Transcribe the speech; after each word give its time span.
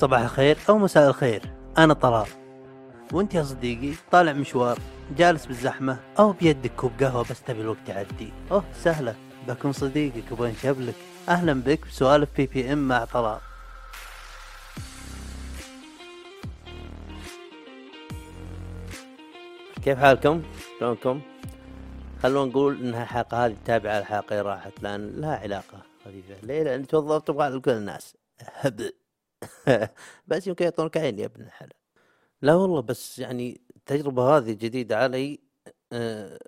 صباح 0.00 0.20
الخير 0.20 0.58
أو 0.68 0.78
مساء 0.78 1.08
الخير. 1.08 1.42
أنا 1.78 1.94
طلال. 1.94 2.26
وأنت 3.12 3.34
يا 3.34 3.42
صديقي 3.42 3.94
طالع 4.12 4.32
مشوار 4.32 4.78
جالس 5.16 5.46
بالزحمة 5.46 5.98
أو 6.18 6.32
بيدك 6.32 6.72
كوب 6.76 6.92
قهوة 7.00 7.24
بس 7.30 7.42
تبي 7.42 7.60
الوقت 7.60 7.88
يعدي. 7.88 8.32
أوه 8.50 8.64
سهلة. 8.74 9.14
بكون 9.48 9.72
صديقك 9.72 10.32
وبنشبلك 10.32 10.94
أهلا 11.28 11.52
بك 11.52 11.86
بسوالف 11.86 12.28
بي 12.36 12.46
بي 12.46 12.72
إم 12.72 12.88
مع 12.88 13.04
طلال. 13.04 13.38
كيف 19.84 19.98
حالكم؟ 19.98 20.42
شلونكم؟ 20.80 21.20
خلونا 22.22 22.50
نقول 22.50 22.80
إن 22.82 23.02
الحلقة 23.02 23.46
هذه 23.46 23.56
تابعة 23.64 23.98
للحلقة 23.98 24.40
اللي 24.40 24.50
راحت 24.50 24.82
لأن 24.82 25.20
لها 25.20 25.36
علاقة 25.36 25.82
خفيفة. 26.04 26.34
ليه؟ 26.42 26.62
لأن 26.62 26.86
توظفت 26.86 27.26
تبغى 27.26 27.48
لكل 27.48 27.70
الناس. 27.70 28.16
هب 28.40 28.90
بس 30.28 30.46
يمكن 30.46 30.64
يعطونك 30.64 30.96
عين 30.96 31.18
يا 31.18 31.26
ابن 31.26 31.42
الحلال. 31.42 31.72
لا 32.42 32.54
والله 32.54 32.80
بس 32.82 33.18
يعني 33.18 33.60
التجربة 33.76 34.36
هذه 34.36 34.52
جديدة 34.52 34.98
علي 34.98 35.40
آه، 35.92 36.38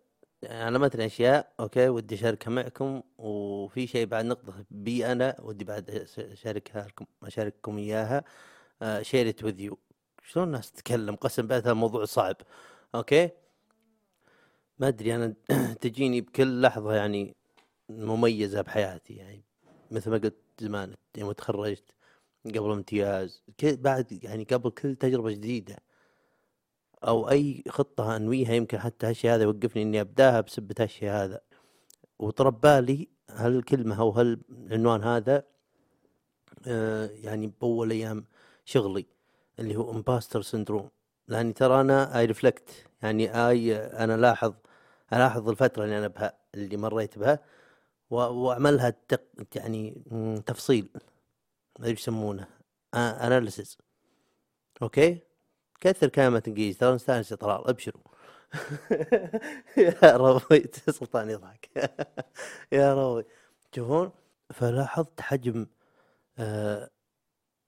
علمتني 0.45 1.07
أشياء 1.07 1.53
okay 1.61 1.89
ودي 1.89 2.15
أشاركها 2.15 2.51
معكم 2.51 3.03
وفي 3.19 3.87
شيء 3.87 4.07
بعد 4.07 4.25
نقطة 4.25 4.65
بي 4.71 5.13
أنا 5.13 5.37
ودي 5.43 5.65
بعد 5.65 5.91
أشاركها 6.19 6.87
لكم 6.87 7.07
أشارككم 7.23 7.79
إياها 7.79 8.25
share 9.03 9.33
it 9.33 9.45
with 9.45 9.61
you 9.61 9.79
شلون 10.25 10.47
الناس 10.47 10.73
تتكلم؟ 10.73 11.17
قسم 11.17 11.43
بالله 11.47 11.59
هذا 11.65 11.73
موضوع 11.73 12.05
صعب 12.05 12.37
okay? 12.95 13.31
ما 14.79 14.89
أدري 14.89 15.15
أنا 15.15 15.35
تجيني 15.81 16.21
بكل 16.21 16.61
لحظة 16.63 16.95
يعني 16.95 17.37
مميزة 17.89 18.63
بحياتي 18.63 19.15
يعني 19.15 19.43
مثل 19.91 20.11
ما 20.11 20.19
قلت 20.19 20.37
زمان 20.61 20.95
يوم 21.17 21.33
تخرجت 21.33 21.85
قبل 22.47 22.71
امتياز 22.71 23.43
بعد 23.63 24.19
يعني 24.25 24.45
قبل 24.45 24.71
كل 24.71 24.97
تجربة 24.97 25.31
جديدة. 25.31 25.77
أو 27.05 27.31
أي 27.31 27.65
خطة 27.69 28.17
أنويها 28.17 28.53
يمكن 28.55 28.79
حتى 28.79 29.07
هالشيء 29.07 29.31
هذا 29.35 29.43
يوقفني 29.43 29.83
إني 29.83 30.01
أبداها 30.01 30.41
بسبة 30.41 30.75
هالشيء 30.81 31.11
هذا. 31.11 31.41
وطرى 32.19 32.61
ببالي 32.61 33.09
هالكلمة 33.31 34.01
أو 34.01 34.11
هالعنوان 34.11 35.03
هذا 35.03 35.45
آه 36.67 37.07
يعني 37.07 37.53
بأول 37.61 37.91
أيام 37.91 38.25
شغلي 38.65 39.07
اللي 39.59 39.77
هو 39.77 39.91
imposter 39.91 40.43
syndrome 40.43 40.91
لأني 41.29 41.53
ترى 41.53 41.81
أنا 41.81 42.19
I 42.19 42.25
reflect 42.25 42.71
يعني 43.03 43.49
I 43.49 43.77
أنا 43.77 44.17
لاحظ 44.17 44.55
ألاحظ 45.13 45.49
الفترة 45.49 45.85
اللي 45.85 45.99
أنا 45.99 46.09
بها 46.09 46.33
اللي 46.55 46.77
مريت 46.77 47.19
بها 47.19 47.39
وأعملها 48.11 48.95
يعني 49.55 50.03
تفصيل. 50.47 50.89
يسمونه. 51.81 52.49
analysis 52.95 53.79
okay? 54.83 55.19
كثر 55.81 56.09
كلمة 56.09 56.43
إنجليزي 56.49 56.79
ترى 56.79 56.95
نستاهل 56.95 57.31
يا 57.31 57.37
طلال 57.37 57.69
أبشروا. 57.69 58.03
يا 59.77 60.17
ربي 60.17 60.71
سلطان 60.99 61.31
يضحك. 61.31 61.71
يا 62.73 62.95
ربي. 62.95 63.25
تشوفون 63.73 64.13
فلاحظت 64.55 65.21
حجم 65.21 65.67
آه 66.39 66.91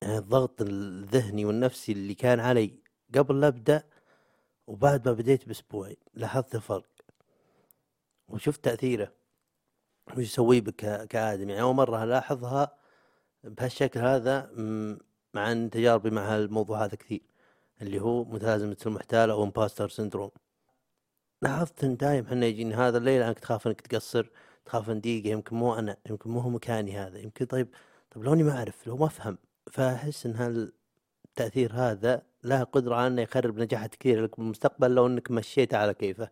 يعني 0.03 0.19
الضغط 0.19 0.63
الذهني 0.63 1.45
والنفسي 1.45 1.93
اللي 1.93 2.15
كان 2.15 2.41
علي 2.41 2.83
قبل 3.15 3.41
لا 3.41 3.49
أبدأ 3.49 3.83
وبعد 4.67 5.09
ما 5.09 5.15
بديت 5.15 5.49
باسبوعين 5.49 5.97
لاحظت 6.15 6.55
الفرق. 6.55 6.89
وشفت 8.29 8.65
تأثيره. 8.65 9.13
وش 10.17 10.19
يسوي 10.25 10.61
بك 10.61 11.07
كآدم. 11.09 11.51
يعني 11.51 11.63
أول 11.63 11.75
مرة 11.75 12.05
ألاحظها 12.05 12.84
بهالشكل 13.45 14.01
هذا 14.01 14.51
مع 15.35 15.53
ان 15.53 15.71
تجاربي 15.71 16.11
مع 16.11 16.37
الموضوع 16.37 16.85
هذا 16.85 16.95
كثير 16.95 17.23
اللي 17.83 18.01
هو 18.01 18.25
متلازمة 18.25 18.77
المحتال 18.87 19.31
أو 19.31 19.45
imposter 19.45 19.89
syndrome 19.89 20.31
لاحظت 21.43 21.85
إن 21.85 21.97
دايم 21.97 22.25
إحنا 22.25 22.47
يجيني 22.47 22.75
هذا 22.75 22.99
الليل 22.99 23.23
أنك 23.23 23.39
تخاف 23.39 23.67
إنك 23.67 23.81
تقصر 23.81 24.31
تخاف 24.65 24.91
إن 24.91 25.01
دقيقة 25.01 25.29
يمكن 25.29 25.57
مو 25.57 25.75
أنا 25.75 25.97
يمكن 26.11 26.31
مو 26.31 26.41
هو 26.41 26.51
مكاني 26.51 26.99
هذا 26.99 27.19
يمكن 27.19 27.47
طيب 27.47 27.69
طيب 28.11 28.25
لو 28.25 28.33
إني 28.33 28.43
ما 28.43 28.59
أعرف 28.59 28.87
لو 28.87 28.97
ما 28.97 29.07
أفهم 29.07 29.39
فأحس 29.73 30.27
إن 30.27 30.35
هالتأثير 30.37 31.73
هذا 31.73 32.23
له 32.45 32.63
قدرة 32.65 32.95
على 32.95 33.07
إنه 33.07 33.23
يخرب 33.23 33.59
نجاحات 33.59 33.95
كثيرة 33.95 34.23
لك 34.23 34.41
بالمستقبل 34.41 34.95
لو 34.95 35.07
إنك 35.07 35.31
مشيته 35.31 35.77
على 35.77 35.95
كيفه. 35.95 36.31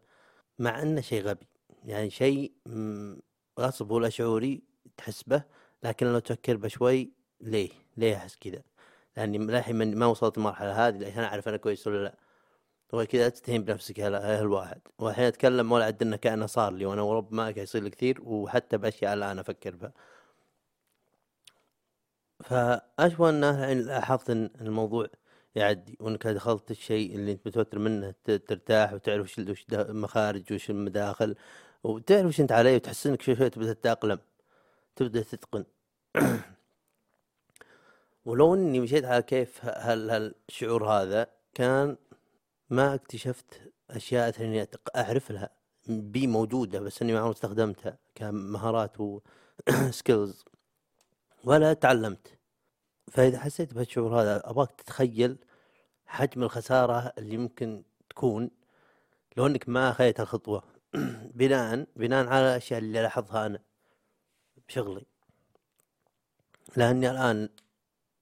مع 0.58 0.82
إنه 0.82 1.00
شيء 1.00 1.22
غبي 1.22 1.46
يعني 1.84 2.10
شيء 2.10 2.52
غصب 3.60 3.90
ولا 3.90 4.08
شعوري 4.08 4.62
تحس 4.96 5.22
به. 5.22 5.42
لكن 5.82 6.06
لو 6.12 6.18
تفكر 6.18 6.56
بشوي 6.56 7.12
ليه؟ 7.40 7.70
ليه 7.96 8.16
أحس 8.16 8.36
كذا 8.36 8.62
لأني 9.16 9.38
للحين 9.38 9.96
ما 9.98 10.06
وصلت 10.06 10.38
المرحله 10.38 10.88
هذه 10.88 11.18
أنا 11.18 11.26
أعرف 11.26 11.48
أنا 11.48 11.56
كويس 11.56 11.86
ولا 11.86 12.04
لأ؟ 12.04 12.14
هو 12.94 13.06
كذا 13.06 13.28
تستهين 13.28 13.64
بنفسك 13.64 14.00
هالواحد 14.00 14.80
والحين 14.98 15.24
أتكلم 15.24 15.72
ولا 15.72 15.84
عد 15.84 16.02
انه 16.02 16.16
كانه 16.16 16.46
صار 16.46 16.72
لي 16.72 16.86
وأنا 16.86 17.02
ورب 17.02 17.34
ما 17.34 17.50
يصير 17.56 17.82
لي 17.82 17.90
كثير 17.90 18.20
وحتى 18.22 18.76
بأشياء 18.78 19.14
الان 19.14 19.38
أفكر 19.38 19.74
بها. 19.76 19.92
فاشوف 22.44 23.30
ان 23.30 23.44
الحين 23.44 23.80
لاحظت 23.80 24.30
إن 24.30 24.50
الموضوع 24.60 25.06
يعدي 25.54 25.96
وإنك 26.00 26.26
دخلت 26.26 26.70
الشيء 26.70 27.14
اللي 27.14 27.32
أنت 27.32 27.46
متوتر 27.46 27.78
منه 27.78 28.14
ترتاح 28.24 28.92
وتعرف 28.92 29.38
وش 29.38 29.66
المخارج 29.72 30.52
وش 30.52 30.70
المداخل 30.70 31.34
وتعرف 31.84 32.26
وش 32.26 32.40
أنت 32.40 32.52
عليه 32.52 32.76
وتحس 32.76 33.06
إنك 33.06 33.22
شوي 33.22 33.36
شوي 33.36 33.50
تبدا 33.50 33.72
تتأقلم. 33.72 34.18
تبدأ 34.96 35.22
تتقن. 35.22 35.64
ولو 38.24 38.54
إني 38.54 38.80
مشيت 38.80 39.04
على 39.04 39.22
كيف 39.22 39.64
هال 39.64 40.10
هالشعور 40.10 40.88
هذا 40.88 41.26
كان 41.54 41.96
ما 42.70 42.94
اكتشفت 42.94 43.72
أشياء 43.90 44.30
ثانية 44.30 44.70
اعرف 44.96 45.30
لها 45.30 45.50
بي 45.86 46.26
موجودة 46.26 46.80
بس 46.80 47.02
إني 47.02 47.12
ما 47.12 47.18
عمري 47.18 47.32
استخدمتها 47.32 47.98
كمهارات 48.14 48.96
و 49.00 49.21
skills 49.21 50.44
ولا 51.44 51.72
تعلمت. 51.72 52.38
فإذا 53.10 53.38
حسيت 53.38 53.74
بهالشعور 53.74 54.20
هذا 54.22 54.50
أبغاك 54.50 54.70
تتخيل 54.70 55.38
حجم 56.06 56.42
الخسارة 56.42 57.12
اللي 57.18 57.36
ممكن 57.36 57.84
تكون 58.10 58.50
لو 59.36 59.46
إنك 59.46 59.68
ما 59.68 59.90
أخذت 59.90 60.20
الخطوة. 60.20 60.62
بناء 61.34 61.86
بناء 61.96 62.26
على 62.26 62.50
الأشياء 62.50 62.78
اللي 62.78 63.02
لاحظها 63.02 63.46
أنا. 63.46 63.58
بشغلي. 64.68 65.06
لأني 66.76 67.10
الآن 67.10 67.48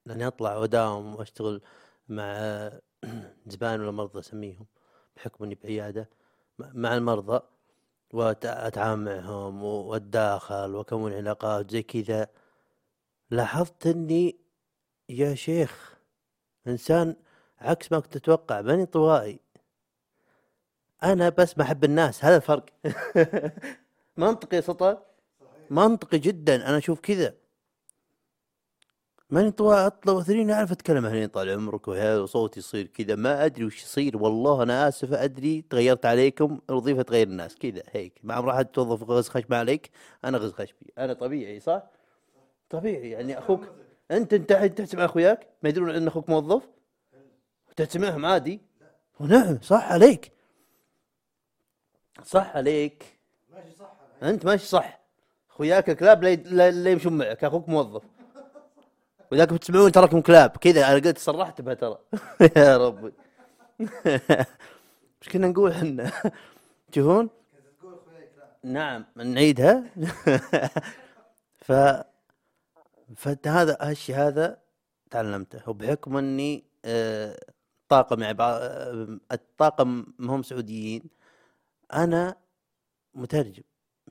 لاني 0.07 0.27
اطلع 0.27 0.57
واداوم 0.57 1.15
وأشتغل 1.15 1.63
مع 2.09 2.71
زبائن 3.53 3.81
ولا 3.81 3.91
مرضى 3.91 4.19
أسميهم 4.19 4.67
بحكم 5.17 5.45
إني 5.45 5.55
بعيادة 5.55 6.11
مع 6.59 6.95
المرضى 6.95 7.41
واتعامل 8.13 9.05
معهم 9.05 9.63
وأتداخل 9.65 10.75
وأكون 10.75 11.13
علاقات 11.13 11.71
زي 11.71 11.83
كذا. 11.83 12.29
لاحظت 13.31 13.87
إني 13.87 14.41
يا 15.09 15.35
شيخ 15.35 15.99
إنسان 16.67 17.17
عكس 17.59 17.93
ما 17.93 18.01
كنت 18.01 18.17
أتوقع 18.17 18.61
ماني 18.61 18.83
انطوائي 18.83 19.41
أنا 21.03 21.29
بس 21.29 21.59
ما 21.59 21.65
أحب 21.65 21.85
الناس 21.85 22.25
هذا 22.25 22.37
الفرق. 22.37 22.67
منطقي 24.17 24.63
سلطان 24.63 24.97
منطقي 25.71 26.19
جدا. 26.19 26.69
أنا 26.69 26.79
أشوف 26.79 27.01
كذا. 27.01 27.35
ماني 29.31 29.51
طوال 29.51 29.79
اطلع 29.79 30.13
وثريني 30.13 30.53
أعرف 30.53 30.73
أتكلم 30.73 31.07
هنا 31.07 31.27
طال 31.27 31.51
عمرك 31.51 31.89
وصوتي 31.89 32.61
يصير 32.61 32.87
كذا. 32.87 33.15
ما 33.15 33.45
أدري 33.45 33.65
وش 33.65 33.83
يصير. 33.83 34.17
والله 34.17 34.63
أنا 34.63 34.89
آسف. 34.89 35.13
أدري 35.13 35.63
تغيرت 35.71 36.07
عليكم. 36.07 36.61
الوظيفة 36.71 37.03
تغير 37.03 37.27
الناس. 37.27 37.55
كذا. 37.55 37.83
هيك. 37.91 38.21
ما 38.23 38.35
عمر 38.35 38.51
احد 38.51 38.67
توظف 38.67 39.03
غز 39.03 39.29
خشم 39.29 39.55
عليك. 39.55 39.91
أنا 40.25 40.39
غز 40.39 40.53
خشمي 40.53 40.89
أنا 40.99 41.13
طبيعي 41.13 41.61
صح؟ 41.61 41.83
طبيعي. 42.71 43.11
يعني 43.11 43.39
أخوك 43.39 43.61
انت 44.11 44.33
أنت 44.35 44.79
تحسب 44.79 45.01
أخوياك؟ 45.01 45.49
ما 45.63 45.69
يدرون 45.69 45.91
إن 45.91 46.07
أخوك 46.07 46.29
موظف؟ 46.29 46.63
تسمعهم 47.77 48.27
عادي؟ 48.27 48.61
نعم. 49.21 49.59
صح 49.63 49.93
عليك. 49.93 50.33
صح 52.25 52.57
عليك. 52.57 53.19
ماشي 53.53 53.73
صح 53.79 53.93
أنت 54.23 54.47
ماشي 54.47 54.67
صح. 54.67 55.00
اخوياك 55.61 55.91
الكلاب 55.91 56.25
لا 56.25 56.91
يمشون 56.91 57.19
معك 57.19 57.45
أخوك 57.45 57.69
موظف. 57.69 58.03
وذاك 59.33 59.53
بتسمعون 59.53 59.93
تراكم 59.93 60.21
كلاب 60.21 60.51
كذا 60.51 60.87
أنا 60.87 60.95
قلت 60.95 61.19
صرحت 61.19 61.61
بها 61.61 61.75
ترى. 61.75 61.99
يا 62.57 62.77
ربي. 62.77 63.13
إيش 65.23 65.29
كنا 65.33 65.49
نقول 65.49 65.71
إحنا. 65.71 66.13
تشوفون؟ 66.93 67.31
نعم 68.65 69.05
نعيدها. 69.17 69.85
ف 71.67 71.73
فهذا 73.17 73.77
هالشيء 73.81 74.17
هذا 74.17 74.59
تعلمته 75.11 75.71
وبحكم 75.71 76.17
إني 76.17 76.65
آه، 76.85 77.41
طاقم 77.89 78.23
يعني 78.23 78.39
الطاقم 79.33 80.07
ما 80.19 80.35
هم 80.35 80.43
سعوديين 80.43 81.03
أنا 81.93 82.37
مترجم. 83.15 83.63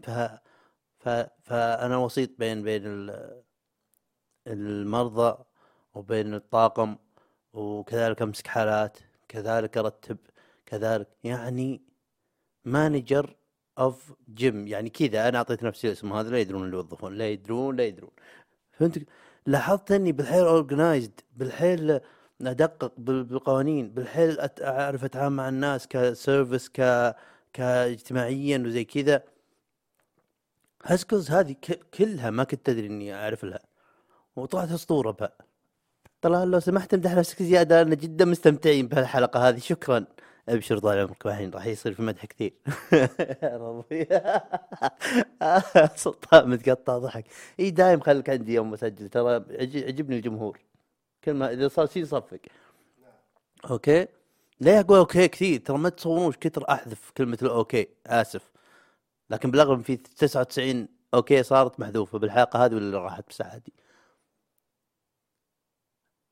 ف 0.03 0.09
فأنا 0.99 1.97
وسيط 1.97 2.29
بين 2.39 2.63
بين 2.63 3.11
المرضى 4.47 5.43
وبين 5.93 6.33
الطاقم 6.33 6.97
وكذلك 7.53 8.21
أمسك 8.21 8.47
حالات 8.47 8.97
كذلك 9.27 9.77
أرتب 9.77 10.17
كذلك 10.65 11.07
يعني 11.23 11.81
manager 12.65 13.35
of 13.79 14.13
gym 14.33 14.67
يعني 14.67 14.89
كذا 14.89 15.29
أنا 15.29 15.37
أعطيت 15.37 15.63
نفسي 15.63 15.87
الاسم 15.87 16.13
هذا 16.13 16.29
لا 16.29 16.39
يدرون 16.39 16.63
اللي 16.63 16.75
يوظفون 16.77 17.15
لا 17.15 17.29
يدرون 17.29 17.75
لا 17.75 17.83
يدرون. 17.85 18.11
فهمت؟ 18.71 19.05
لاحظت 19.45 19.91
أني 19.91 20.11
بالحيل 20.11 20.45
organized 20.45 21.19
بالحيل 21.37 21.99
أدقق 22.41 22.93
بالقوانين 22.97 23.89
بالحيل 23.93 24.37
أعرف 24.61 25.03
أتعامل 25.03 25.35
مع 25.35 25.49
الناس 25.49 25.87
ك 25.87 25.97
service 25.98 26.69
ك 26.69 26.81
كاجتماعيا 27.53 28.57
وزي 28.57 28.83
كذا. 28.85 29.23
ها 30.83 30.90
skills 30.90 31.31
هذه 31.31 31.55
كلها 31.93 32.29
ما 32.29 32.43
كنت 32.43 32.69
أدري 32.69 32.87
إني 32.87 33.15
أعرف 33.15 33.43
لها. 33.43 33.59
وطلعت 34.35 34.71
أسطورة 34.71 35.11
بها. 35.11 35.31
طلال 36.21 36.51
لو 36.51 36.59
سمحت 36.59 36.93
أمدح 36.93 37.15
نفسك 37.15 37.43
زيادة 37.43 37.81
أنا 37.81 37.95
جدا 37.95 38.25
مستمتعين 38.25 38.87
بهالحلقة 38.87 39.49
هذه. 39.49 39.59
شكرا. 39.59 40.05
أبشر 40.49 40.77
طال 40.77 40.99
عمرك 40.99 41.25
الحين 41.25 41.51
راح 41.51 41.65
يصير 41.65 41.93
في 41.93 42.01
مدح 42.01 42.25
كثير. 42.25 42.53
سلطان 45.95 46.49
متقطع 46.49 46.97
ضحك. 46.97 47.25
إي 47.59 47.71
دايم 47.71 47.99
خليك 47.99 48.29
عندي 48.29 48.53
يوم 48.53 48.73
اسجل 48.73 49.09
ترى 49.09 49.33
عجبني 49.59 50.17
الجمهور. 50.17 50.59
كل 51.23 51.33
ما 51.33 51.53
إذا 51.53 51.67
صار 51.67 51.87
شيء 51.87 52.05
صفق 52.05 52.39
okay؟ 53.69 54.07
ليه 54.61 54.79
أقول 54.79 54.97
okay 54.97 55.27
كثير؟ 55.27 55.59
ترى 55.59 55.77
ما 55.77 55.89
تصورون 55.89 56.31
كثر 56.31 56.65
أحذف 56.69 57.11
كلمة 57.17 57.37
ال 57.41 57.49
okay. 57.49 57.87
آسف. 58.07 58.48
لكن 59.29 59.51
بالأغلب 59.51 59.81
في 59.81 59.97
99 59.97 60.87
أوكي 61.13 61.43
صارت 61.43 61.79
محذوفة 61.79 62.19
بالحلقة 62.19 62.65
هذه 62.65 62.75
واللي 62.75 62.97
راحت 62.97 63.29
بساعتي 63.29 63.73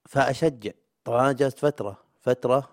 فأشجع. 0.05 0.71
طبعا 1.03 1.21
أنا 1.21 1.31
جلست 1.31 1.59
فترة 1.59 2.03
فترة 2.21 2.69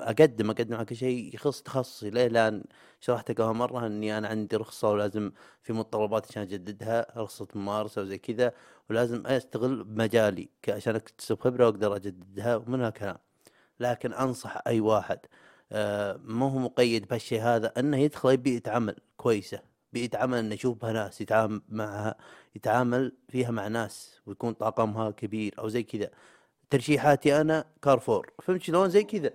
أقدم 0.00 0.50
أقدم 0.50 0.74
على 0.76 0.84
كل 0.84 0.96
شيء 0.96 1.34
يخص 1.34 1.62
تخصصي. 1.62 2.10
ليه؟ 2.10 2.26
لأن 2.28 2.64
شرحت 3.00 3.40
قبل 3.40 3.54
مرة 3.56 3.86
إني 3.86 4.18
أنا 4.18 4.28
عندي 4.28 4.56
رخصة 4.56 4.90
ولازم 4.90 5.32
في 5.62 5.72
متطلبات 5.72 6.26
عشان 6.28 6.42
أجددها 6.42 7.06
رخصة 7.16 7.48
ممارسة 7.54 8.02
وزي 8.02 8.18
كذا 8.18 8.52
ولازم 8.90 9.26
أستغل 9.26 9.84
بمجالي 9.84 10.48
عشان 10.68 10.96
أكتسب 10.96 11.40
خبرة 11.40 11.66
وأقدر 11.66 11.96
أجددها 11.96 12.56
ومن 12.56 12.80
هالكلام 12.80 13.18
لكن 13.80 14.12
أنصح 14.12 14.62
أي 14.66 14.80
واحد 14.80 15.18
ما 16.24 16.50
هو 16.50 16.58
مقيد 16.58 17.08
بهالشيء 17.08 17.42
هذا 17.42 17.72
إنه 17.78 17.96
يدخل 17.96 18.36
بيئه 18.36 18.70
عمل 18.70 18.96
كويسة 19.16 19.62
بيئه 19.92 20.18
عمل 20.18 20.38
إنه 20.38 20.54
يشوف 20.54 20.78
بها 20.78 20.92
ناس 20.92 21.20
يتعامل 21.20 21.62
معها 21.68 22.14
يتعامل 22.56 23.12
فيها 23.28 23.50
مع 23.50 23.68
ناس 23.68 24.20
ويكون 24.26 24.52
طاقمها 24.52 25.10
كبير 25.10 25.54
أو 25.58 25.68
زي 25.68 25.82
كذا. 25.82 26.10
ترشيحاتي 26.70 27.40
أنا 27.40 27.64
كارفور. 27.82 28.32
فهمت 28.42 28.62
شلون؟ 28.62 28.90
زي 28.90 29.04
كذا. 29.04 29.30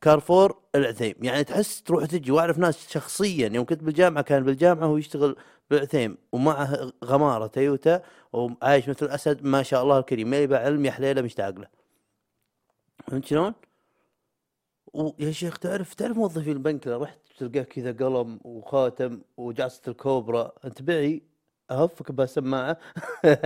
كارفور 0.00 0.58
العثيم. 0.74 1.14
يعني 1.22 1.44
تحس 1.44 1.82
تروح 1.82 2.04
تجي 2.06 2.32
واعرف 2.32 2.58
ناس 2.58 2.88
شخصيا. 2.88 3.48
يوم 3.48 3.64
كنت 3.64 3.82
بالجامعة 3.84 4.24
كان 4.24 4.44
بالجامعة 4.44 4.86
هو 4.86 4.96
يشتغل 4.96 5.36
بالعثيم 5.70 6.18
ومعه 6.32 6.92
غمارة 7.04 7.46
تويوتا 7.46 8.02
وعايش 8.32 8.88
مثل 8.88 9.06
الأسد 9.06 9.44
ما 9.44 9.62
شاء 9.62 9.82
الله 9.82 9.98
الكريم 9.98 10.30
ما 10.30 10.36
يبع 10.36 10.58
علم 10.58 10.84
يا 10.84 10.90
حليلة 10.90 11.22
مشتاق 11.22 11.58
له. 11.58 11.68
فهمت 13.06 13.24
شلون؟ 13.24 13.54
ويا 14.96 15.32
شيخ 15.32 15.58
تعرف 15.58 15.94
تعرف 15.94 16.16
موظفي 16.16 16.52
البنك 16.52 16.86
لو 16.86 17.02
رحت 17.02 17.18
تلقاه 17.38 17.62
كذا 17.62 17.92
قلم 17.92 18.40
وخاتم 18.44 19.20
وجعصة 19.36 19.82
الكوبرا 19.88 20.52
أنت 20.64 20.82
بعي؟ 20.82 21.22
أهفك 21.70 22.12
بسماعه 22.12 22.78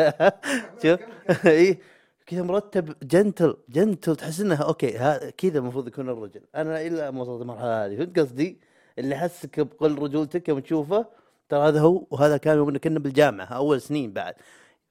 شوف. 0.82 1.00
اي 1.46 1.78
كذا 2.26 2.42
مرتب 2.42 2.94
جنتل 3.02 3.56
جنتل 3.68 4.16
تحس 4.16 4.40
انها 4.40 4.62
أوكي 4.64 4.90
كذا 5.38 5.58
المفروض 5.58 5.88
يكون 5.88 6.08
الرجل. 6.08 6.42
أنا 6.54 6.86
إلا 6.86 7.10
ما 7.10 7.22
وصلت 7.22 7.42
المرحلة 7.42 7.86
هذه 7.86 7.96
فهمت 7.96 8.18
قصدي؟ 8.18 8.60
اللي 8.98 9.16
حسك 9.16 9.60
بقل 9.60 9.98
رجولتك 9.98 10.48
يوم 10.48 10.58
تشوفه 10.60 11.06
ترى 11.48 11.68
هذا 11.68 11.80
هو 11.80 12.06
وهذا 12.10 12.36
كان 12.36 12.56
يوم 12.56 12.78
كنا 12.78 12.98
بالجامعة 12.98 13.46
أول 13.46 13.80
سنين 13.80 14.12
بعد. 14.12 14.34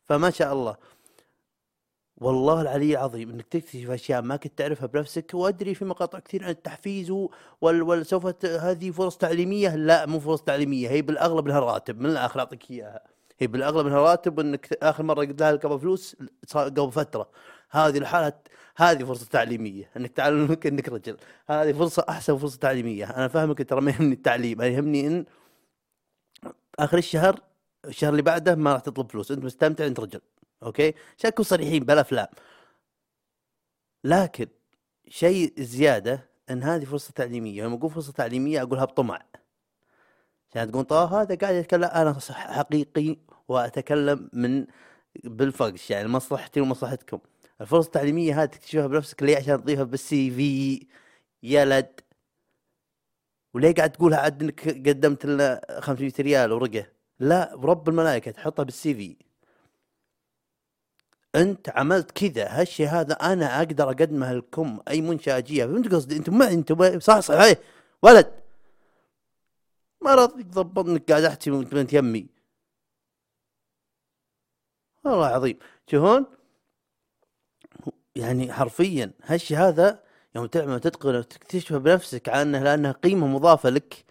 فما 0.05 0.29
شاء 0.29 0.53
الله. 0.53 0.75
والله 2.21 2.61
العلي 2.61 2.91
العظيم 2.91 3.29
إنك 3.29 3.45
تكتشف 3.47 3.89
أشياء 3.89 4.21
ما 4.21 4.35
كنت 4.35 4.57
تعرفها 4.57 4.85
بنفسك 4.87 5.31
وأدري 5.33 5.75
في 5.75 5.85
مقاطع 5.85 6.19
كثير 6.19 6.43
عن 6.43 6.49
التحفيز 6.49 7.11
وسوف 7.61 8.45
هذه 8.45 8.91
فرص 8.91 9.17
تعليمية. 9.17 9.75
لا 9.75 10.05
مو 10.05 10.19
فرص 10.19 10.41
تعليمية 10.41 10.89
هي 10.89 11.01
بالأغلب 11.01 11.47
لها 11.47 11.59
راتب 11.59 11.99
من 11.99 12.09
الآخر 12.09 12.39
اعطيك 12.39 12.71
إياها. 12.71 13.01
هي 13.39 13.47
بالأغلب 13.47 13.87
انها 13.87 13.99
راتب 13.99 14.39
إنك 14.39 14.73
آخر 14.83 15.03
مرة 15.03 15.25
قلت 15.25 15.41
لها 15.41 15.51
قبل 15.51 15.79
فلوس 15.79 16.15
قبل 16.55 16.91
فترة. 16.91 17.29
هذه 17.71 17.97
الحالة 17.97 18.33
هذه 18.75 19.03
فرصة 19.03 19.25
تعليمية. 19.25 19.89
إنك 19.97 20.11
تعلمك 20.11 20.67
إنك 20.71 20.89
رجل. 20.89 21.17
هذه 21.47 21.73
فرصة 21.73 22.05
أحسن 22.09 22.37
فرصة 22.37 22.57
تعليمية. 22.59 23.05
أنا 23.05 23.27
فاهمك 23.27 23.69
ترى 23.69 23.81
ما 23.81 23.91
يهمني 23.91 24.13
التعليم. 24.13 24.61
أنا 24.61 24.69
يهمني 24.69 25.07
إن 25.07 25.25
آخر 26.79 26.97
الشهر 26.97 27.39
الشهر 27.85 28.11
اللي 28.11 28.21
بعده 28.21 28.55
ما 28.55 28.73
راح 28.73 28.81
تطلب 28.81 29.11
فلوس. 29.11 29.31
أنت 29.31 29.43
مستمتع 29.43 29.85
أنت 29.87 29.99
رجل. 29.99 30.21
أوكي؟ 30.63 30.93
عشان 31.17 31.29
نكون 31.29 31.45
صريحين 31.45 31.83
بالافلام 31.83 32.27
لكن 34.03 34.47
شيء 35.07 35.53
زيادة 35.61 36.29
إن 36.49 36.63
هذه 36.63 36.85
فرصة 36.85 37.11
تعليمية. 37.13 37.63
لما 37.63 37.75
أقول 37.75 37.91
فرصة 37.91 38.13
تعليمية 38.13 38.61
أقولها 38.61 38.85
بطمع. 38.85 39.21
عشان 40.51 40.71
تقول 40.71 40.83
طه 40.83 41.21
هذا 41.21 41.35
قاعد 41.35 41.55
يتكلم 41.55 41.83
أنا 41.83 42.19
حقيقي 42.31 43.17
وأتكلم 43.47 44.29
من 44.33 44.67
بالفقش 45.23 45.89
يعني 45.91 46.07
مصلحتي 46.07 46.61
ومصلحتكم. 46.61 47.19
الفرص 47.61 47.85
التعليمية 47.85 48.43
هذه 48.43 48.47
تكتشفها 48.49 48.87
بنفسك 48.87 49.23
ليه؟ 49.23 49.37
عشان 49.37 49.61
تضيفها 49.63 49.83
بالسي 49.83 50.31
في. 50.31 50.87
يلد 51.43 51.99
وليه 53.53 53.73
قاعد 53.73 53.91
تقولها 53.91 54.19
عاد 54.19 54.43
إنك 54.43 54.69
قدمت 54.87 55.25
لنا 55.25 55.61
500 55.79 56.13
ريال 56.19 56.51
ورقة؟ 56.51 56.85
لا 57.19 57.55
برب 57.55 57.89
الملائكة 57.89 58.31
تحطها 58.31 58.63
بالسي 58.63 58.93
في. 58.95 59.28
أنت 61.35 61.69
عملت 61.69 62.11
كذا 62.11 62.47
هالشيء 62.61 62.87
هذا 62.87 63.13
أنا 63.13 63.57
أقدر 63.57 63.83
أقدمه 63.83 64.33
لكم 64.33 64.79
أي 64.87 65.01
منشأة 65.01 65.37
أجيها. 65.37 65.67
فهمت 65.67 65.93
قصدي؟ 65.93 66.17
أنتم 66.17 66.37
ما 66.37 66.51
أنتم 66.51 66.99
صح 66.99 67.19
صح 67.19 67.55
ولد. 68.01 68.31
ما 70.01 70.15
راضي 70.15 70.43
تضبط 70.43 70.85
إنك 70.85 71.11
قاعد 71.11 71.23
أحكي 71.23 71.51
وانت 71.51 71.93
يمي. 71.93 72.27
والله 75.05 75.27
عظيم 75.27 75.59
شوفون 75.91 76.25
يعني 78.15 78.53
حرفيا 78.53 79.11
هالشي 79.23 79.55
هذا 79.55 80.03
يوم 80.35 80.45
تعمل 80.45 80.79
تتقن 80.79 81.15
وتكتشفه 81.15 81.77
بنفسك 81.77 82.29
عنه 82.29 82.63
لأنها 82.63 82.91
قيمة 82.91 83.27
مضافة 83.27 83.69
لك. 83.69 84.05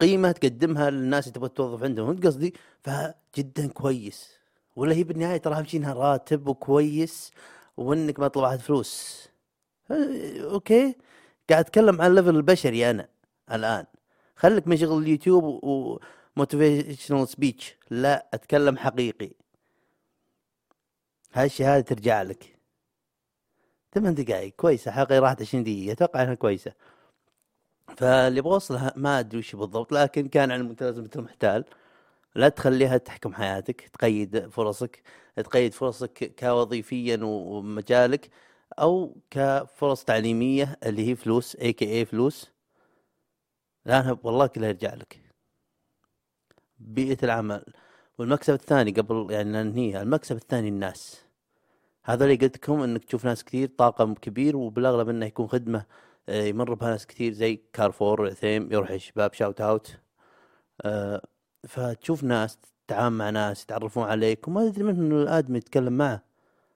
قيمة 0.00 0.32
تقدمها 0.32 0.90
للناس 0.90 1.26
اللي 1.26 1.34
تبغى 1.34 1.48
توظف 1.48 1.82
عندهم. 1.82 2.06
فهمت 2.06 2.26
قصدي؟ 2.26 2.54
فجدا 2.82 3.68
كويس. 3.68 4.43
ولا 4.76 4.94
هي 4.94 5.04
بالنهاية 5.04 5.36
ترى 5.36 5.54
أهم 5.54 5.64
شيء 5.64 5.80
إنها 5.80 5.94
راتب 5.94 6.46
وكويس 6.48 7.32
وإنك 7.76 8.20
ما 8.20 8.28
طلعت 8.28 8.60
فلوس. 8.60 9.28
okay. 9.90 10.96
قاعد 11.50 11.64
أتكلم 11.64 12.02
عن 12.02 12.10
ال 12.10 12.14
level 12.14 12.36
البشري 12.36 12.90
أنا 12.90 13.08
الآن. 13.52 13.86
خليك 14.36 14.68
من 14.68 14.76
شغل 14.76 15.02
اليوتيوب 15.02 15.44
و 15.64 15.77
motivational 15.77 17.28
speech 17.28 17.76
لا 17.90 18.28
أتكلم 18.34 18.76
حقيقي. 18.76 19.30
هاي 21.32 21.46
الشهاده 21.46 21.80
ترجع 21.80 22.22
لك. 22.22 22.56
ثمان 23.94 24.14
دقائق 24.14 24.54
كويسة. 24.56 24.90
حلقه 24.90 25.18
راحت 25.18 25.42
20 25.42 25.64
دقيقة. 25.64 25.92
أتوقع 25.92 26.22
إنها 26.22 26.34
كويسة. 26.34 26.72
فاللي 27.96 28.40
بوصلها 28.40 28.92
ما 28.96 29.18
أدري 29.18 29.38
وش 29.38 29.56
بالضبط 29.56 29.92
لكن 29.92 30.28
كان 30.28 30.50
عن 30.50 30.60
الممتاز 30.60 30.98
مثل 30.98 31.10
المحتال 31.16 31.64
لا 32.34 32.48
تخليها 32.48 32.96
تحكم 32.96 33.34
حياتك 33.34 33.80
تقيد 33.80 34.48
فرصك 34.48 35.02
تقيد 35.36 35.74
فرصك 35.74 36.34
كوظيفيا 36.38 37.18
ومجالك 37.22 38.30
أو 38.78 39.16
كفرص 39.30 40.04
تعليمية 40.04 40.78
اللي 40.86 41.08
هي 41.10 41.16
فلوس 41.16 41.56
اي 41.56 41.72
كي 41.72 41.92
اي 41.92 42.04
فلوس. 42.04 42.52
لانها 43.86 44.18
والله 44.22 44.46
كلها 44.46 44.68
يرجع 44.68 44.94
لك. 44.94 45.20
بيئة 46.78 47.18
العمل. 47.24 47.64
والمكسب 48.18 48.54
الثاني 48.54 48.90
قبل 48.92 49.26
يعني 49.30 49.52
ننهيها 49.52 50.02
المكسب 50.02 50.36
الثاني 50.36 50.68
الناس. 50.68 51.24
هذا 52.04 52.24
اللي 52.24 52.36
قلت 52.36 52.56
لكم 52.56 52.80
إنك 52.82 53.04
تشوف 53.04 53.24
ناس 53.24 53.44
كثير 53.44 53.68
طاقم 53.78 54.14
كبير 54.14 54.56
وبالأغلب 54.56 55.08
إنه 55.08 55.26
يكون 55.26 55.48
خدمة 55.48 55.86
آه، 56.28 56.44
يمر 56.44 56.74
بها 56.74 56.90
ناس 56.90 57.06
كثير 57.06 57.32
زي 57.32 57.60
كارفور 57.72 58.26
عثيم 58.30 58.72
يروح 58.72 58.90
الشباب 58.90 59.32
shout 59.34 59.60
out 59.60 59.96
فتشوف 61.68 62.24
ناس 62.24 62.58
تتعامل 62.86 63.16
مع 63.16 63.30
ناس 63.30 63.62
يتعرفون 63.62 64.04
عليك 64.04 64.48
وما 64.48 64.68
تدري 64.68 64.84
من 64.84 65.12
الآدمي 65.12 65.58
يتكلم 65.58 65.92
معه. 65.92 66.22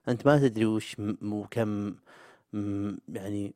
أنت 0.09 0.27
ما 0.27 0.39
تدري 0.39 0.67
وش 0.67 0.97
وكم 1.23 1.95
يعني 3.09 3.55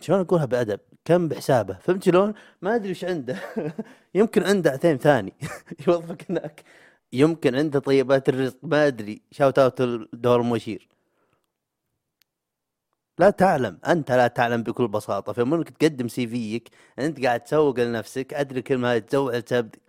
شلون 0.00 0.20
أقولها 0.20 0.44
بأدب؟ 0.44 0.80
كم 1.04 1.28
بحسابه؟ 1.28 1.74
فهمت 1.74 2.04
شلون؟ 2.04 2.34
ما 2.62 2.74
أدري 2.74 2.90
وش 2.90 3.04
عنده. 3.04 3.36
يمكن 4.14 4.42
عنده 4.42 4.70
عثيم 4.70 4.96
ثاني. 4.96 5.32
يوظفك 5.88 6.30
هناك. 6.30 6.62
يمكن 7.12 7.54
عنده 7.54 7.78
طيبات 7.78 8.28
الرزق. 8.28 8.56
ما 8.62 8.86
أدري. 8.86 9.22
shout 9.30 9.58
out 9.58 9.82
دور 10.12 10.40
المشير 10.40 10.88
لا 13.18 13.30
تعلم 13.30 13.78
أنت 13.86 14.12
لا 14.12 14.26
تعلم 14.26 14.62
بكل 14.62 14.88
بساطة 14.88 15.32
فمنك 15.32 15.70
تقدم 15.70 16.08
CV 16.08 16.26
ك 16.26 16.68
أنت 16.98 17.24
قاعد 17.24 17.40
تسوق 17.40 17.80
لنفسك 17.80 18.34
أدري 18.34 18.62
كلمه 18.62 18.92
هذه 18.92 18.98
تسوق 18.98 19.32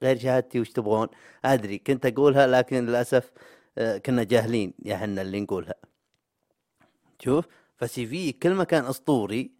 غير 0.03 0.17
شهادتي 0.20 0.60
وش 0.60 0.70
تبغون 0.70 1.08
أدري 1.46 1.77
كنت 1.77 2.05
أقولها 2.05 2.48
لكن 2.48 2.86
للأسف 2.86 3.32
آه، 3.77 3.98
كنا 3.98 4.24
جاهلين 4.24 4.74
يا 4.86 4.98
حنا 4.98 5.22
اللي 5.22 5.41
نقولها. 5.41 5.75
شوف 7.20 7.46
فسي 7.77 8.05
في 8.08 8.32
كل 8.32 8.53
ما 8.53 8.63
كان 8.63 8.86
أسطوري. 8.86 9.51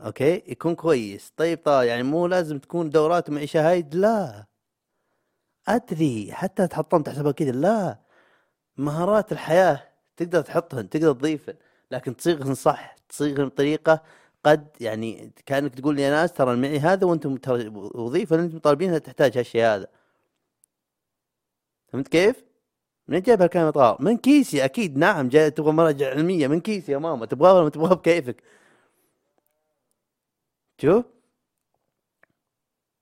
أوكي؟ 0.00 0.42
يكون 0.46 0.74
كويس. 0.74 1.32
طيب 1.36 1.58
طيب 1.64 1.88
يعني 1.88 2.02
مو 2.02 2.26
لازم 2.26 2.58
تكون 2.58 2.90
دورات 2.90 3.30
معي 3.30 3.46
شهايد 3.46 3.94
لا. 3.94 4.46
أدري 5.68 6.32
حتى 6.32 6.66
تحطهم 6.68 7.02
تحسبها 7.02 7.32
كذا 7.32 7.50
لا. 7.50 7.98
مهارات 8.76 9.32
الحياة 9.32 9.82
تقدر 10.16 10.40
تحطهن 10.42 10.88
تقدر 10.88 11.12
تضيفهن. 11.12 11.56
لكن 11.90 12.16
تصيغهن 12.16 12.54
صح 12.54 12.96
تصيغهن 13.08 13.46
بطريقه 13.48 14.02
قد 14.44 14.68
يعني 14.80 15.32
كأنك 15.46 15.74
تقول 15.74 15.98
يا 15.98 16.10
ناس 16.10 16.32
ترى 16.32 16.56
معي 16.56 16.78
هذا 16.78 17.06
وأنتم 17.06 17.36
ترى 17.36 17.68
وظيفة 17.94 18.36
اللي 18.36 18.46
أنتم 18.46 18.58
طالبينها 18.58 18.98
تحتاج 18.98 19.38
هالشيء 19.38 19.64
هذا. 19.64 19.86
فهمت 21.88 22.08
كيف؟ 22.08 22.44
من 23.08 23.20
جايب 23.20 23.42
هالكلام 23.42 23.70
طار 23.70 23.96
من 24.02 24.16
كيسي؟ 24.16 24.64
أكيد 24.64 24.96
نعم 24.98 25.28
جاي 25.28 25.50
تبغى 25.50 25.72
مراجع 25.72 26.10
علمية 26.10 26.46
من 26.48 26.60
كيسي 26.60 26.92
يا 26.92 26.98
ماما؟ 26.98 27.26
تبغاها 27.26 27.52
ولا 27.52 27.62
ما 27.64 27.70
تبغاها 27.70 27.94
بكيفك. 27.94 28.42
شوف. 30.78 31.04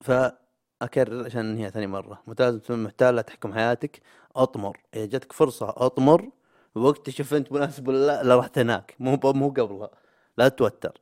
فاكرر 0.00 1.24
عشان 1.24 1.40
انهيها 1.50 1.70
ثاني 1.70 1.86
مرة. 1.86 2.22
متى 2.26 2.60
محتال 2.70 3.16
لا 3.16 3.22
تحكم 3.22 3.54
حياتك. 3.54 4.00
أطمر. 4.36 4.78
إذا 4.94 5.06
جاتك 5.06 5.32
فرصة 5.32 5.68
أطمر. 5.76 6.30
وقت 6.78 7.06
تشوف 7.06 7.34
انت 7.34 7.52
مناسب 7.52 7.88
ولا 7.88 8.06
لا 8.06 8.22
لا 8.22 8.36
رحت 8.36 8.58
هناك. 8.58 8.94
مو 8.98 9.18
مو 9.24 9.48
قبلها. 9.48 9.90
لا 10.38 10.48
تتوتر 10.48 11.00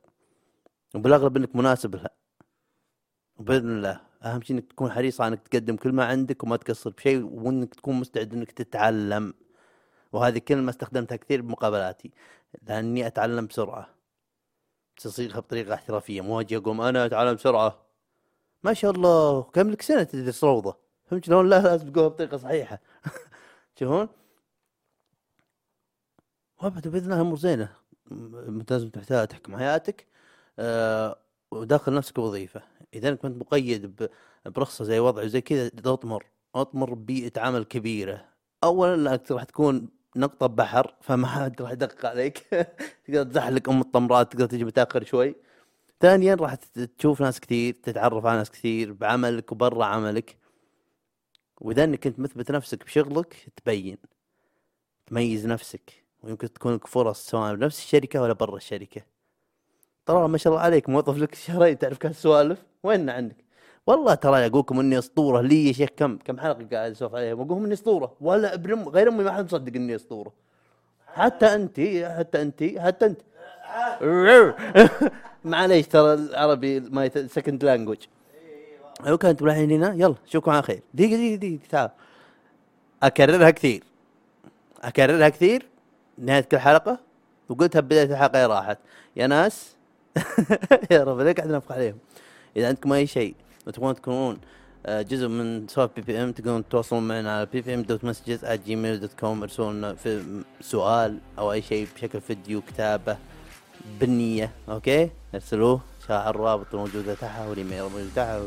وبالأغلب 0.95 1.37
إنك 1.37 1.55
مناسب 1.55 1.95
لها. 1.95 2.09
وبإذن 3.37 3.69
الله 3.69 4.01
أهم 4.23 4.41
شيء 4.41 4.55
إنك 4.55 4.65
تكون 4.71 4.91
حريص 4.91 5.21
على 5.21 5.33
إنك 5.33 5.47
تقدم 5.47 5.75
كل 5.75 5.91
ما 5.91 6.05
عندك 6.05 6.43
وما 6.43 6.57
تقصر 6.57 6.89
بشيء 6.89 7.23
وإنك 7.23 7.75
تكون 7.75 7.95
مستعد 7.95 8.33
إنك 8.33 8.51
تتعلم. 8.51 9.33
وهذه 10.13 10.37
كلمة 10.37 10.69
استخدمتها 10.69 11.15
كثير 11.15 11.41
بمقابلاتي. 11.41 12.11
لأني 12.67 13.07
أتعلم 13.07 13.47
بسرعة. 13.47 13.89
تصيغها 14.97 15.39
بطريقة 15.39 15.73
احترافية. 15.73 16.21
مو 16.21 16.39
أجي 16.41 16.57
أقوم 16.57 16.81
أنا 16.81 17.05
أتعلم 17.05 17.33
بسرعة. 17.35 17.85
ما 18.63 18.73
شاء 18.73 18.91
الله. 18.91 19.43
كم 19.43 19.71
لك 19.71 19.81
سنة 19.81 20.03
تدرس 20.03 20.43
روضة؟ 20.43 20.77
فهمت 21.05 21.25
شلون؟ 21.25 21.49
لا 21.49 21.61
لازم 21.61 21.91
تقولها 21.91 22.09
بطريقة 22.09 22.37
صحيحة. 22.37 22.79
تشوفون 23.75 24.07
وابد 26.63 26.87
بإذن 26.87 27.11
الله 27.11 27.21
أمور 27.21 27.37
زينة. 27.37 27.69
لازم 28.71 28.89
تحكم 28.89 29.57
حياتك 29.57 30.07
أه 30.59 31.17
وداخل 31.51 31.93
نفسك 31.93 32.15
بوظيفة. 32.15 32.61
إذا 32.93 33.15
كنت 33.15 33.37
مقيد 33.41 34.09
برخصة 34.45 34.85
زي 34.85 34.99
وضع 34.99 35.25
زي 35.25 35.41
كذا 35.41 35.71
اطمر 35.85 36.25
اطمر 36.55 36.93
ببيئه 36.93 37.41
عمل 37.41 37.63
كبيرة. 37.63 38.25
اولا 38.63 38.95
لانك 38.95 39.31
راح 39.31 39.43
تكون 39.43 39.89
نقطة 40.15 40.47
بحر 40.47 40.95
فما 41.01 41.27
حد 41.27 41.61
راح 41.61 41.71
يدقق 41.71 42.05
عليك. 42.05 42.37
تقدر 43.07 43.23
تزحلق 43.23 43.69
أم 43.69 43.81
الطمرات 43.81 44.31
تقدر 44.33 44.45
تجي 44.45 44.65
متأخر 44.65 45.03
شوي. 45.03 45.35
ثانيا 46.01 46.35
راح 46.35 46.55
تشوف 46.97 47.21
ناس 47.21 47.39
كثير 47.39 47.73
تتعرف 47.73 48.25
على 48.25 48.37
ناس 48.37 48.51
كثير 48.51 48.93
بعملك 48.93 49.51
وبرا 49.51 49.85
عملك. 49.85 50.37
وإذا 51.61 51.83
أنك 51.83 51.99
كنت 52.03 52.19
مثبت 52.19 52.51
نفسك 52.51 52.85
بشغلك 52.85 53.35
تبين 53.55 53.97
تميز 55.05 55.47
نفسك. 55.47 56.06
ويمكن 56.23 56.53
تكون 56.53 56.73
لك 56.73 56.87
فرص 56.87 57.29
سواء 57.29 57.55
بنفس 57.55 57.79
الشركة 57.79 58.21
ولا 58.21 58.33
برا 58.33 58.57
الشركة. 58.57 59.01
ترى 60.05 60.27
ما 60.27 60.37
شاء 60.37 60.53
الله 60.53 60.63
عليك 60.63 60.89
موظف 60.89 61.17
لك 61.17 61.35
شهرين 61.35 61.77
تعرف 61.77 61.97
كل 61.97 62.07
السوالف 62.09 62.59
وين 62.83 63.09
عندك 63.09 63.35
والله 63.87 64.13
ترى 64.13 64.45
اقولكم 64.45 64.79
إني 64.79 64.97
أسطورة. 64.99 65.41
لي 65.41 65.67
يا 65.67 65.71
شيخ 65.73 65.89
كم 65.97 66.17
كم 66.17 66.39
حلقة 66.39 66.67
قاعد 66.73 66.91
أسولف 66.91 67.15
عليها 67.15 67.33
واقول 67.33 67.63
إني 67.63 67.73
أسطورة. 67.73 68.13
ولا 68.21 68.53
ابن 68.53 68.83
غير 68.83 69.07
أمي 69.07 69.23
ما 69.23 69.31
حد 69.31 69.45
مصدق 69.45 69.75
إني 69.75 69.95
أسطورة. 69.95 70.31
حتى 71.07 71.45
انت 71.55 71.79
حتى 72.17 72.41
انت 72.41 72.63
حتى 72.79 73.05
أنت. 73.09 73.21
معليش 75.45 75.87
ترى 75.87 76.13
العربي 76.13 76.79
my 76.79 77.09
second 77.27 77.63
language 77.63 77.97
لو 79.05 79.17
كنت 79.17 79.43
رايحين 79.43 79.71
هنا 79.71 79.93
يلا 79.93 80.15
أشوفكم 80.27 80.51
على 80.51 80.61
خير. 80.61 80.81
دقيقة 80.93 81.15
دقيقة 81.15 81.35
دقيقة 81.35 81.59
تعال. 81.69 81.89
أكررها 83.03 83.49
كثير. 83.49 83.83
أكررها 84.83 85.29
كثير. 85.29 85.65
نهاية 86.17 86.41
كل 86.41 86.57
حلقة؟ 86.57 86.99
وقلتها 87.49 87.79
بداية 87.79 88.03
الحلقة 88.11 88.47
راحت. 88.47 88.77
يا 89.15 89.27
ناس 89.27 89.75
يا 90.91 91.03
رب 91.03 91.19
ليه 91.19 91.33
قاعد 91.33 91.51
نفخ 91.51 91.71
عليهم. 91.71 91.97
إذا 92.57 92.67
عندكم 92.67 92.93
أي 92.93 93.07
شيء 93.07 93.35
وتبغون 93.67 93.95
تكونون 93.95 94.37
آه، 94.85 95.01
جزء 95.01 95.27
من 95.27 95.67
سوالف 95.67 95.91
بي 95.95 96.01
بي 96.01 96.23
إم 96.23 96.31
تقدرون 96.31 96.67
تتواصلون 96.67 97.07
معنا 97.07 97.37
على 97.37 97.45
بي 97.45 97.61
بي 97.61 97.73
إم 97.73 97.81
dot 97.81 98.03
messages 98.03 98.45
Gmail 98.45 98.99
dot 98.99 99.13
com 99.19 99.41
ارسلوا 99.41 99.73
لنا 99.73 99.93
في 99.93 100.43
سؤال 100.61 101.17
أو 101.39 101.51
أي 101.51 101.61
شيء 101.61 101.87
بشكل 101.95 102.21
فيديو 102.21 102.61
كتابة 102.61 103.17
بالنية. 103.99 104.51
okay؟ 104.69 105.09
ارسلوه 105.35 105.81
شاع 106.07 106.29
الرابط 106.29 106.75
موجودة 106.75 107.13
تحت 107.13 107.47
والإيميل 107.47 107.83
موجود 107.83 108.09
تحت 108.15 108.39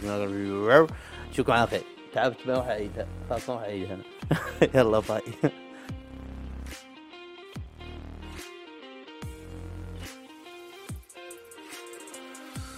شكرا 1.32 1.54
على 1.54 1.66
خير. 1.66 1.82
تعبت 2.14 2.36
ما 2.46 2.54
راح 2.54 2.66
أعيدها. 2.66 3.06
خلاص 3.30 3.48
ما 3.50 3.54
راح 3.54 3.62
أعيدها 3.62 3.98
يلا 4.74 4.98
باي. 4.98 5.22